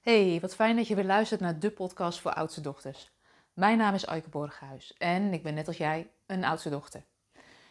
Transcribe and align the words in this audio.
Hey, 0.00 0.38
wat 0.40 0.54
fijn 0.54 0.76
dat 0.76 0.88
je 0.88 0.94
weer 0.94 1.04
luistert 1.04 1.40
naar 1.40 1.58
de 1.58 1.70
podcast 1.70 2.20
voor 2.20 2.34
oudste 2.34 2.60
dochters. 2.60 3.10
Mijn 3.52 3.78
naam 3.78 3.94
is 3.94 4.06
Aike 4.06 4.28
Borghuis 4.28 4.94
en 4.98 5.32
ik 5.32 5.42
ben 5.42 5.54
net 5.54 5.66
als 5.66 5.76
jij 5.76 6.10
een 6.26 6.44
oudste 6.44 6.70
dochter. 6.70 7.04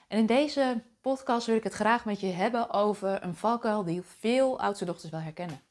En 0.08 0.18
in 0.18 0.26
deze 0.26 0.84
podcast 1.02 1.48
wil 1.48 1.56
ik 1.56 1.64
het 1.64 1.74
graag 1.74 2.06
met 2.06 2.20
je 2.20 2.28
hebben 2.28 2.72
over 2.72 3.24
een 3.24 3.36
valkuil 3.36 3.84
die 3.84 4.02
veel 4.02 4.60
oudste 4.60 4.86
dochters 4.86 5.12
wel 5.12 5.20
herkennen. 5.20 5.62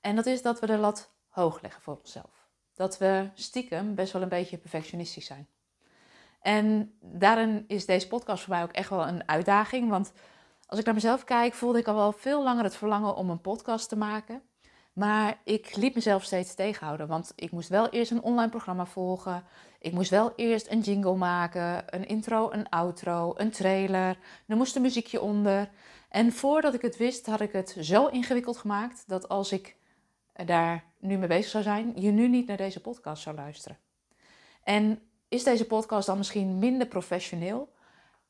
En 0.00 0.16
dat 0.16 0.26
is 0.26 0.42
dat 0.42 0.60
we 0.60 0.66
de 0.66 0.76
lat 0.76 1.12
hoog 1.28 1.60
leggen 1.60 1.82
voor 1.82 1.96
onszelf. 1.98 2.48
Dat 2.74 2.98
we 2.98 3.28
stiekem 3.34 3.94
best 3.94 4.12
wel 4.12 4.22
een 4.22 4.28
beetje 4.28 4.58
perfectionistisch 4.58 5.26
zijn. 5.26 5.48
En 6.40 6.94
daarin 7.00 7.64
is 7.66 7.86
deze 7.86 8.08
podcast 8.08 8.44
voor 8.44 8.54
mij 8.54 8.62
ook 8.62 8.72
echt 8.72 8.90
wel 8.90 9.06
een 9.06 9.28
uitdaging, 9.28 9.88
want 9.88 10.12
als 10.66 10.78
ik 10.78 10.84
naar 10.84 10.94
mezelf 10.94 11.24
kijk, 11.24 11.54
voelde 11.54 11.78
ik 11.78 11.88
al 11.88 11.94
wel 11.94 12.12
veel 12.12 12.42
langer 12.42 12.64
het 12.64 12.76
verlangen 12.76 13.16
om 13.16 13.30
een 13.30 13.40
podcast 13.40 13.88
te 13.88 13.96
maken. 13.96 14.42
Maar 14.92 15.40
ik 15.44 15.76
liet 15.76 15.94
mezelf 15.94 16.24
steeds 16.24 16.54
tegenhouden, 16.54 17.06
want 17.06 17.32
ik 17.36 17.50
moest 17.50 17.68
wel 17.68 17.88
eerst 17.88 18.10
een 18.10 18.22
online 18.22 18.50
programma 18.50 18.86
volgen. 18.86 19.44
Ik 19.78 19.92
moest 19.92 20.10
wel 20.10 20.32
eerst 20.36 20.70
een 20.70 20.80
jingle 20.80 21.14
maken, 21.14 21.84
een 21.86 22.06
intro, 22.06 22.50
een 22.50 22.68
outro, 22.68 23.34
een 23.36 23.50
trailer. 23.50 24.18
Er 24.46 24.56
moest 24.56 24.76
een 24.76 24.82
muziekje 24.82 25.20
onder. 25.20 25.70
En 26.08 26.32
voordat 26.32 26.74
ik 26.74 26.82
het 26.82 26.96
wist, 26.96 27.26
had 27.26 27.40
ik 27.40 27.52
het 27.52 27.76
zo 27.80 28.06
ingewikkeld 28.06 28.56
gemaakt 28.56 29.04
dat 29.06 29.28
als 29.28 29.52
ik 29.52 29.76
daar 30.46 30.84
nu 30.98 31.16
mee 31.16 31.28
bezig 31.28 31.50
zou 31.50 31.62
zijn, 31.62 31.92
je 31.96 32.10
nu 32.10 32.28
niet 32.28 32.46
naar 32.46 32.56
deze 32.56 32.80
podcast 32.80 33.22
zou 33.22 33.36
luisteren. 33.36 33.78
En 34.62 35.02
is 35.28 35.44
deze 35.44 35.66
podcast 35.66 36.06
dan 36.06 36.16
misschien 36.16 36.58
minder 36.58 36.86
professioneel? 36.86 37.72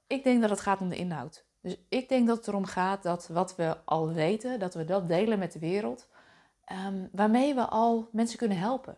Ik 0.07 0.24
denk 0.24 0.41
dat 0.41 0.51
het 0.51 0.60
gaat 0.60 0.80
om 0.80 0.88
de 0.88 0.97
inhoud. 0.97 1.45
Dus 1.60 1.77
ik 1.88 2.09
denk 2.09 2.27
dat 2.27 2.37
het 2.37 2.49
erom 2.49 2.65
gaat 2.65 3.02
dat 3.02 3.29
wat 3.29 3.57
we 3.57 3.77
al 3.85 4.13
weten, 4.13 4.59
dat 4.59 4.74
we 4.74 4.85
dat 4.85 5.09
delen 5.09 5.38
met 5.38 5.52
de 5.52 5.59
wereld, 5.59 6.09
um, 6.87 7.09
waarmee 7.12 7.55
we 7.55 7.69
al 7.69 8.09
mensen 8.12 8.39
kunnen 8.39 8.59
helpen. 8.59 8.97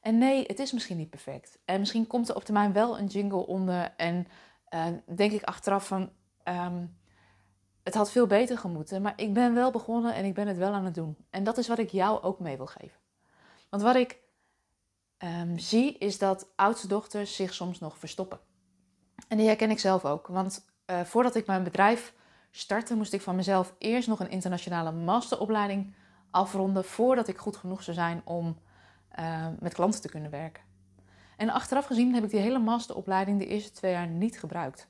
En 0.00 0.18
nee, 0.18 0.44
het 0.46 0.58
is 0.58 0.72
misschien 0.72 0.96
niet 0.96 1.10
perfect. 1.10 1.58
En 1.64 1.78
misschien 1.78 2.06
komt 2.06 2.28
er 2.28 2.36
op 2.36 2.44
termijn 2.44 2.72
wel 2.72 2.98
een 2.98 3.06
jingle 3.06 3.46
onder 3.46 3.94
en 3.96 4.26
uh, 4.74 4.86
denk 5.16 5.32
ik 5.32 5.42
achteraf 5.42 5.86
van, 5.86 6.10
um, 6.44 6.96
het 7.82 7.94
had 7.94 8.10
veel 8.10 8.26
beter 8.26 8.58
gemoeten, 8.58 9.02
maar 9.02 9.12
ik 9.16 9.32
ben 9.32 9.54
wel 9.54 9.70
begonnen 9.70 10.14
en 10.14 10.24
ik 10.24 10.34
ben 10.34 10.48
het 10.48 10.56
wel 10.56 10.72
aan 10.72 10.84
het 10.84 10.94
doen. 10.94 11.16
En 11.30 11.44
dat 11.44 11.58
is 11.58 11.68
wat 11.68 11.78
ik 11.78 11.90
jou 11.90 12.22
ook 12.22 12.40
mee 12.40 12.56
wil 12.56 12.66
geven. 12.66 13.00
Want 13.68 13.82
wat 13.82 13.94
ik 13.94 14.18
um, 15.18 15.58
zie 15.58 15.98
is 15.98 16.18
dat 16.18 16.52
oudste 16.56 16.88
dochters 16.88 17.36
zich 17.36 17.54
soms 17.54 17.78
nog 17.78 17.98
verstoppen. 17.98 18.40
En 19.28 19.36
die 19.36 19.46
herken 19.46 19.70
ik 19.70 19.78
zelf 19.78 20.04
ook, 20.04 20.26
want 20.26 20.66
uh, 20.86 21.00
voordat 21.00 21.34
ik 21.34 21.46
mijn 21.46 21.62
bedrijf 21.62 22.14
startte, 22.50 22.94
moest 22.94 23.12
ik 23.12 23.20
van 23.20 23.36
mezelf 23.36 23.74
eerst 23.78 24.08
nog 24.08 24.20
een 24.20 24.30
internationale 24.30 24.92
masteropleiding 24.92 25.94
afronden 26.32 26.84
voordat 26.84 27.28
ik 27.28 27.38
goed 27.38 27.56
genoeg 27.56 27.82
zou 27.82 27.96
zijn 27.96 28.20
om 28.24 28.58
uh, 29.18 29.46
met 29.60 29.74
klanten 29.74 30.00
te 30.00 30.08
kunnen 30.08 30.30
werken. 30.30 30.62
En 31.36 31.50
achteraf 31.50 31.86
gezien 31.86 32.14
heb 32.14 32.24
ik 32.24 32.30
die 32.30 32.40
hele 32.40 32.58
masteropleiding 32.58 33.38
de 33.38 33.46
eerste 33.46 33.70
twee 33.70 33.92
jaar 33.92 34.06
niet 34.08 34.38
gebruikt. 34.38 34.88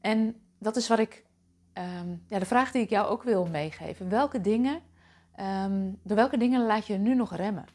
En 0.00 0.40
dat 0.58 0.76
is 0.76 0.88
wat 0.88 0.98
ik, 0.98 1.24
um, 1.74 2.24
ja, 2.26 2.38
de 2.38 2.46
vraag 2.46 2.70
die 2.70 2.82
ik 2.82 2.90
jou 2.90 3.06
ook 3.06 3.22
wil 3.22 3.46
meegeven. 3.46 4.08
Welke 4.08 4.40
dingen, 4.40 4.80
um, 5.40 6.00
door 6.02 6.16
welke 6.16 6.36
dingen 6.36 6.66
laat 6.66 6.86
je 6.86 6.96
nu 6.98 7.14
nog 7.14 7.36
remmen? 7.36 7.66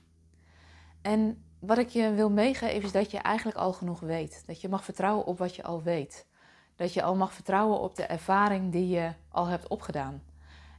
En 1.02 1.44
wat 1.60 1.78
ik 1.78 1.90
je 1.90 2.14
wil 2.14 2.30
meegeven 2.30 2.84
is 2.84 2.92
dat 2.92 3.12
je 3.12 3.18
eigenlijk 3.18 3.58
al 3.58 3.74
genoeg 3.74 4.00
weet. 4.00 4.44
Dat 4.46 4.62
je 4.62 4.70
mag 4.70 4.84
vertrouwen 4.84 5.26
op 5.26 5.38
wat 5.38 5.56
je 5.56 5.64
al 5.64 5.84
weet. 5.84 6.28
Dat 6.76 6.94
je 6.94 7.04
al 7.04 7.16
mag 7.16 7.34
vertrouwen 7.34 7.80
op 7.80 7.96
de 7.96 8.06
ervaring 8.06 8.72
die 8.72 8.88
je 8.88 9.14
al 9.30 9.46
hebt 9.46 9.68
opgedaan. 9.68 10.24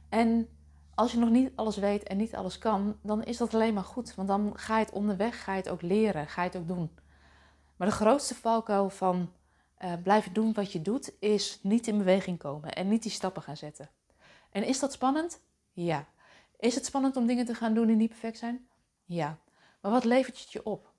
En 0.09 0.47
als 0.95 1.11
je 1.11 1.17
nog 1.17 1.29
niet 1.29 1.51
alles 1.55 1.77
weet 1.77 2.03
en 2.03 2.17
niet 2.17 2.35
alles 2.35 2.57
kan, 2.57 2.97
dan 3.01 3.23
is 3.23 3.37
dat 3.37 3.53
alleen 3.53 3.73
maar 3.73 3.83
goed. 3.83 4.15
Want 4.15 4.27
dan 4.27 4.51
ga 4.55 4.77
je 4.77 4.85
het 4.85 4.93
onderweg, 4.93 5.43
ga 5.43 5.51
je 5.51 5.57
het 5.57 5.69
ook 5.69 5.81
leren, 5.81 6.27
ga 6.27 6.43
je 6.43 6.49
het 6.49 6.57
ook 6.57 6.67
doen. 6.67 6.91
Maar 7.75 7.87
de 7.87 7.93
grootste 7.93 8.35
valkuil 8.35 8.89
van 8.89 9.31
uh, 9.83 9.93
blijven 10.03 10.33
doen 10.33 10.53
wat 10.53 10.71
je 10.71 10.81
doet, 10.81 11.11
is 11.19 11.59
niet 11.61 11.87
in 11.87 11.97
beweging 11.97 12.37
komen 12.37 12.73
en 12.73 12.87
niet 12.87 13.03
die 13.03 13.11
stappen 13.11 13.41
gaan 13.41 13.57
zetten. 13.57 13.89
En 14.49 14.63
is 14.63 14.79
dat 14.79 14.93
spannend? 14.93 15.41
Ja. 15.71 16.05
Is 16.59 16.75
het 16.75 16.85
spannend 16.85 17.15
om 17.15 17.25
dingen 17.25 17.45
te 17.45 17.55
gaan 17.55 17.73
doen 17.73 17.87
die 17.87 17.95
niet 17.95 18.09
perfect 18.09 18.37
zijn? 18.37 18.67
Ja. 19.05 19.37
Maar 19.81 19.91
wat 19.91 20.03
levert 20.03 20.39
het 20.39 20.51
je 20.51 20.65
op? 20.65 20.91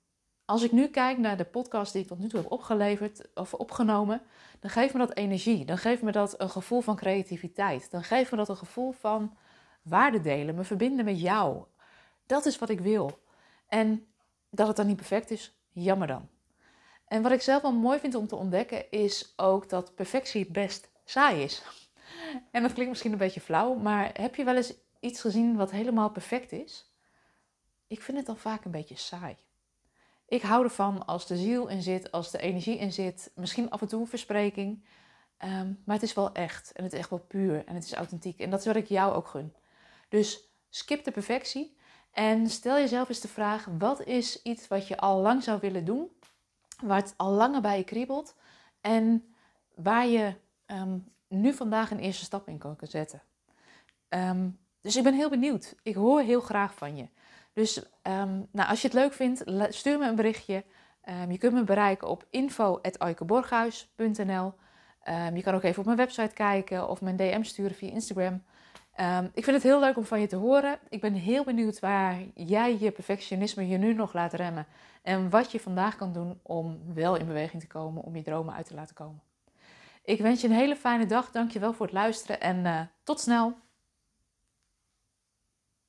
Als 0.45 0.63
ik 0.63 0.73
nu 0.73 0.89
kijk 0.89 1.19
naar 1.19 1.37
de 1.37 1.45
podcast 1.45 1.93
die 1.93 2.03
ik 2.03 2.09
tot 2.09 2.19
nu 2.19 2.29
toe 2.29 2.41
heb 2.41 2.51
opgeleverd 2.51 3.29
of 3.35 3.55
opgenomen, 3.55 4.23
dan 4.61 4.71
geeft 4.71 4.93
me 4.93 4.99
dat 4.99 5.17
energie. 5.17 5.65
Dan 5.65 5.79
geeft 5.79 6.03
me 6.03 6.13
dat 6.13 6.41
een 6.41 6.51
gevoel 6.51 6.81
van 6.81 6.97
creativiteit. 6.97 7.91
Dan 7.91 8.03
geeft 8.03 8.31
me 8.31 8.37
dat 8.37 8.49
een 8.49 8.57
gevoel 8.57 8.93
van 8.93 9.37
waarde 9.85 10.21
delen, 10.21 10.55
me 10.55 10.65
verbinden 10.65 11.05
met 11.05 11.21
jou. 11.21 11.65
Dat 12.27 12.47
is 12.47 12.59
wat 12.59 12.69
ik 12.69 12.81
wil. 12.81 13.23
En 13.69 14.07
dat 14.51 14.67
het 14.67 14.77
dan 14.77 14.87
niet 14.87 14.97
perfect 14.97 15.31
is, 15.31 15.59
jammer 15.73 16.07
dan. 16.07 16.29
En 17.07 17.23
wat 17.23 17.33
ik 17.33 17.43
zelf 17.43 17.63
wel 17.63 17.73
mooi 17.73 17.99
vind 17.99 18.15
om 18.15 18.27
te 18.27 18.37
ontdekken, 18.37 18.91
is 18.91 19.33
ook 19.37 19.69
dat 19.69 19.95
perfectie 19.95 20.51
best 20.51 20.91
saai 21.05 21.43
is. 21.43 21.63
En 22.51 22.63
dat 22.63 22.73
klinkt 22.73 22.91
misschien 22.91 23.13
een 23.13 23.19
beetje 23.19 23.41
flauw, 23.41 23.75
maar 23.75 24.11
heb 24.13 24.35
je 24.35 24.45
wel 24.45 24.57
eens 24.57 24.75
iets 25.01 25.21
gezien 25.21 25.57
wat 25.57 25.71
helemaal 25.71 26.11
perfect 26.11 26.53
is? 26.53 26.93
Ik 27.87 28.03
vind 28.03 28.17
het 28.17 28.27
dan 28.27 28.37
vaak 28.37 28.65
een 28.65 28.71
beetje 28.71 28.97
saai. 28.97 29.37
Ik 30.29 30.43
hou 30.43 30.65
ervan 30.65 31.07
als 31.07 31.27
de 31.27 31.37
ziel 31.37 31.69
in 31.69 31.83
zit, 31.83 32.13
als 32.13 32.31
de 32.31 32.39
energie 32.39 32.79
in 32.79 32.93
zit. 32.93 33.31
Misschien 33.35 33.71
af 33.71 33.81
en 33.81 33.89
toe 33.89 34.01
een 34.01 34.07
verspreking. 34.07 34.85
Um, 35.45 35.83
maar 35.85 35.95
het 35.95 36.03
is 36.03 36.15
wel 36.15 36.33
echt. 36.33 36.73
En 36.73 36.85
het 36.85 36.93
is 36.93 36.99
echt 36.99 37.11
wel 37.11 37.19
puur. 37.19 37.65
En 37.67 37.75
het 37.75 37.85
is 37.85 37.95
authentiek. 37.95 38.41
En 38.41 38.51
dat 38.51 38.61
is 38.61 38.67
wat 38.67 38.77
ik 38.77 38.87
jou 38.87 39.15
ook 39.15 39.27
gun. 39.27 39.55
Dus 40.09 40.49
skip 40.69 41.05
de 41.05 41.11
perfectie. 41.11 41.77
En 42.11 42.49
stel 42.49 42.77
jezelf 42.77 43.09
eens 43.09 43.21
de 43.21 43.29
vraag: 43.29 43.67
wat 43.79 44.05
is 44.05 44.43
iets 44.43 44.69
wat 44.69 44.89
je 44.89 44.97
al 44.97 45.21
lang 45.21 45.43
zou 45.43 45.61
willen 45.61 45.85
doen? 45.85 46.09
Het 46.87 47.15
al 47.17 47.31
langer 47.31 47.61
bij 47.61 47.79
je 47.79 47.85
kriebelt. 47.85 48.37
En 48.81 49.35
waar 49.75 50.07
je 50.07 50.35
um, 50.67 51.13
nu 51.29 51.53
vandaag 51.53 51.91
een 51.91 51.99
eerste 51.99 52.25
stap 52.25 52.49
in 52.49 52.59
kan 52.59 52.77
zetten. 52.81 53.23
Um, 54.09 54.59
dus 54.81 54.97
ik 54.97 55.03
ben 55.03 55.15
heel 55.15 55.31
benieuwd. 55.31 55.75
Ik 55.83 55.95
hoor 55.95 56.21
heel 56.21 56.41
graag 56.41 56.75
van 56.75 56.97
je. 56.97 57.09
Dus 57.53 57.79
um, 58.03 58.49
nou, 58.51 58.69
als 58.69 58.81
je 58.81 58.89
het 58.89 58.97
leuk 58.97 59.13
vindt, 59.13 59.45
stuur 59.69 59.99
me 59.99 60.09
een 60.09 60.15
berichtje. 60.15 60.65
Je 61.29 61.39
kunt 61.39 61.53
me 61.53 61.65
bereiken 61.65 62.09
op 62.09 62.27
info.aikeborghuis.nl 62.31 64.55
Je 65.35 65.43
kan 65.43 65.55
ook 65.55 65.63
even 65.63 65.79
op 65.79 65.85
mijn 65.85 65.97
website 65.97 66.35
kijken 66.35 66.89
of 66.89 67.01
mijn 67.01 67.17
DM 67.17 67.43
sturen 67.43 67.77
via 67.77 67.91
Instagram. 67.91 68.43
Ik 69.33 69.45
vind 69.45 69.57
het 69.57 69.63
heel 69.63 69.81
leuk 69.81 69.97
om 69.97 70.05
van 70.05 70.21
je 70.21 70.27
te 70.27 70.37
horen. 70.37 70.79
Ik 70.89 71.01
ben 71.01 71.15
heel 71.15 71.45
benieuwd 71.45 71.81
waar 71.81 72.17
jij 72.35 72.79
je 72.79 72.91
perfectionisme 72.91 73.69
je 73.69 73.79
nu 73.79 73.95
nog 73.95 74.13
laat 74.13 74.33
remmen. 74.33 74.67
En 75.03 75.31
wat 75.31 75.53
je 75.53 75.61
vandaag 75.61 75.97
kan 75.97 76.13
doen 76.13 76.41
om 76.43 76.81
wel 76.95 77.17
in 77.17 77.27
beweging 77.27 77.63
te 77.63 77.69
komen, 77.69 78.03
om 78.03 78.17
je 78.17 78.23
dromen 78.23 78.55
uit 78.55 78.67
te 78.67 78.75
laten 78.75 78.95
komen. 78.95 79.23
Ik 80.05 80.21
wens 80.21 80.41
je 80.41 80.49
een 80.49 80.55
hele 80.55 80.77
fijne 80.77 81.07
dag. 81.07 81.31
Dankjewel 81.31 81.73
voor 81.73 81.87
het 81.87 81.95
luisteren 81.95 82.41
en 82.41 82.57
uh, 82.65 82.81
tot 83.03 83.21
snel. 83.21 83.57